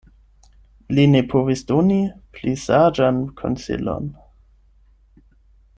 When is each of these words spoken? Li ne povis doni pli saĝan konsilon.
Li 0.99 1.03
ne 1.11 1.19
povis 1.33 1.61
doni 1.71 1.99
pli 2.37 2.55
saĝan 2.63 3.21
konsilon. 3.43 4.09